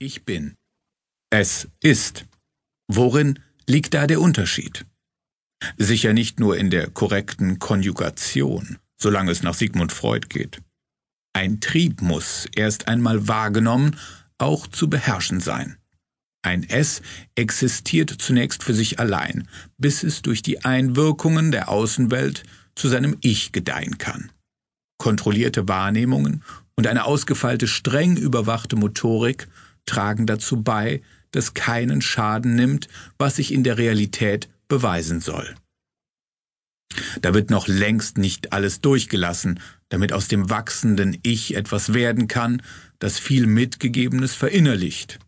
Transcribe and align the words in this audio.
Ich 0.00 0.24
bin. 0.24 0.54
Es 1.30 1.66
ist. 1.80 2.26
Worin 2.86 3.40
liegt 3.66 3.94
da 3.94 4.06
der 4.06 4.20
Unterschied? 4.20 4.86
Sicher 5.76 6.12
nicht 6.12 6.38
nur 6.38 6.56
in 6.56 6.70
der 6.70 6.88
korrekten 6.88 7.58
Konjugation, 7.58 8.78
solange 8.96 9.32
es 9.32 9.42
nach 9.42 9.54
Sigmund 9.54 9.90
Freud 9.90 10.28
geht. 10.28 10.62
Ein 11.32 11.60
Trieb 11.60 12.00
muss, 12.00 12.46
erst 12.54 12.86
einmal 12.86 13.26
wahrgenommen, 13.26 13.98
auch 14.38 14.68
zu 14.68 14.88
beherrschen 14.88 15.40
sein. 15.40 15.76
Ein 16.42 16.62
Es 16.62 17.02
existiert 17.34 18.10
zunächst 18.10 18.62
für 18.62 18.74
sich 18.74 19.00
allein, 19.00 19.48
bis 19.78 20.04
es 20.04 20.22
durch 20.22 20.42
die 20.42 20.64
Einwirkungen 20.64 21.50
der 21.50 21.68
Außenwelt 21.70 22.44
zu 22.76 22.88
seinem 22.88 23.16
Ich 23.20 23.50
gedeihen 23.50 23.98
kann. 23.98 24.30
Kontrollierte 24.96 25.66
Wahrnehmungen 25.66 26.44
und 26.76 26.86
eine 26.86 27.04
ausgefeilte, 27.04 27.66
streng 27.66 28.16
überwachte 28.16 28.76
Motorik 28.76 29.48
tragen 29.88 30.26
dazu 30.26 30.62
bei, 30.62 31.02
dass 31.30 31.54
keinen 31.54 32.00
Schaden 32.00 32.54
nimmt, 32.54 32.88
was 33.18 33.36
sich 33.36 33.52
in 33.52 33.64
der 33.64 33.78
Realität 33.78 34.48
beweisen 34.68 35.20
soll. 35.20 35.54
Da 37.20 37.34
wird 37.34 37.50
noch 37.50 37.68
längst 37.68 38.18
nicht 38.18 38.52
alles 38.52 38.80
durchgelassen, 38.80 39.60
damit 39.88 40.12
aus 40.12 40.28
dem 40.28 40.50
wachsenden 40.50 41.18
Ich 41.22 41.54
etwas 41.54 41.92
werden 41.92 42.28
kann, 42.28 42.62
das 42.98 43.18
viel 43.18 43.46
Mitgegebenes 43.46 44.34
verinnerlicht. 44.34 45.18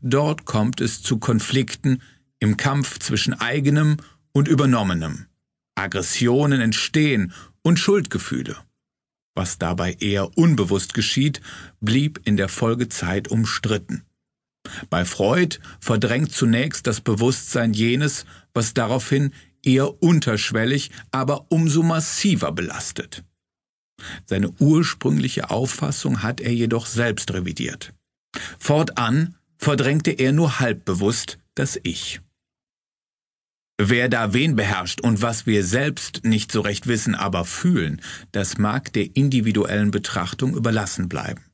Dort 0.00 0.46
kommt 0.46 0.80
es 0.80 1.02
zu 1.02 1.18
Konflikten 1.18 2.02
im 2.38 2.56
Kampf 2.56 2.98
zwischen 2.98 3.34
eigenem 3.34 3.98
und 4.32 4.48
übernommenem. 4.48 5.26
Aggressionen 5.74 6.60
entstehen 6.60 7.32
und 7.62 7.78
Schuldgefühle. 7.78 8.56
Was 9.34 9.58
dabei 9.58 9.94
eher 9.94 10.36
unbewusst 10.36 10.94
geschieht, 10.94 11.40
blieb 11.80 12.20
in 12.24 12.36
der 12.36 12.48
Folgezeit 12.48 13.28
umstritten. 13.28 14.04
Bei 14.90 15.04
Freud 15.04 15.58
verdrängt 15.80 16.32
zunächst 16.32 16.86
das 16.86 17.00
Bewusstsein 17.00 17.72
jenes, 17.72 18.26
was 18.52 18.74
daraufhin 18.74 19.32
eher 19.64 20.02
unterschwellig, 20.02 20.90
aber 21.10 21.46
umso 21.50 21.82
massiver 21.82 22.52
belastet. 22.52 23.24
Seine 24.26 24.50
ursprüngliche 24.58 25.50
Auffassung 25.50 26.22
hat 26.22 26.40
er 26.40 26.52
jedoch 26.52 26.86
selbst 26.86 27.32
revidiert. 27.32 27.92
Fortan 28.58 29.36
verdrängte 29.58 30.10
er 30.12 30.32
nur 30.32 30.60
halbbewusst 30.60 31.38
das 31.54 31.78
Ich. 31.82 32.20
Wer 33.82 34.10
da 34.10 34.34
wen 34.34 34.56
beherrscht 34.56 35.00
und 35.00 35.22
was 35.22 35.46
wir 35.46 35.64
selbst 35.64 36.22
nicht 36.22 36.52
so 36.52 36.60
recht 36.60 36.86
wissen, 36.86 37.14
aber 37.14 37.46
fühlen, 37.46 38.02
das 38.30 38.58
mag 38.58 38.92
der 38.92 39.16
individuellen 39.16 39.90
Betrachtung 39.90 40.54
überlassen 40.54 41.08
bleiben. 41.08 41.46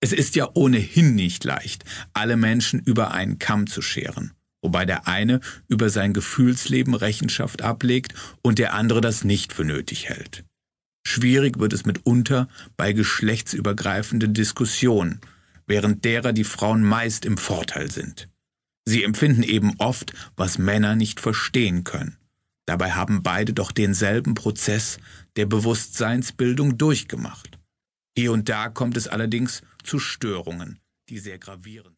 Es 0.00 0.14
ist 0.14 0.36
ja 0.36 0.48
ohnehin 0.54 1.14
nicht 1.14 1.44
leicht, 1.44 1.84
alle 2.14 2.38
Menschen 2.38 2.80
über 2.80 3.10
einen 3.10 3.38
Kamm 3.38 3.66
zu 3.66 3.82
scheren, 3.82 4.32
wobei 4.62 4.86
der 4.86 5.06
eine 5.06 5.40
über 5.68 5.90
sein 5.90 6.14
Gefühlsleben 6.14 6.94
Rechenschaft 6.94 7.60
ablegt 7.60 8.14
und 8.40 8.58
der 8.58 8.72
andere 8.72 9.02
das 9.02 9.22
nicht 9.22 9.52
für 9.52 9.66
nötig 9.66 10.08
hält. 10.08 10.46
Schwierig 11.06 11.58
wird 11.58 11.74
es 11.74 11.84
mitunter 11.84 12.48
bei 12.78 12.94
geschlechtsübergreifenden 12.94 14.32
Diskussionen, 14.32 15.20
während 15.66 16.06
derer 16.06 16.32
die 16.32 16.44
Frauen 16.44 16.82
meist 16.82 17.26
im 17.26 17.36
Vorteil 17.36 17.90
sind. 17.90 18.29
Sie 18.90 19.04
empfinden 19.04 19.44
eben 19.44 19.74
oft, 19.78 20.14
was 20.34 20.58
Männer 20.58 20.96
nicht 20.96 21.20
verstehen 21.20 21.84
können. 21.84 22.16
Dabei 22.66 22.90
haben 22.90 23.22
beide 23.22 23.52
doch 23.52 23.70
denselben 23.70 24.34
Prozess 24.34 24.98
der 25.36 25.46
Bewusstseinsbildung 25.46 26.76
durchgemacht. 26.76 27.56
Hier 28.16 28.32
und 28.32 28.48
da 28.48 28.68
kommt 28.68 28.96
es 28.96 29.06
allerdings 29.06 29.62
zu 29.84 30.00
Störungen, 30.00 30.80
die 31.08 31.20
sehr 31.20 31.38
gravierend 31.38 31.96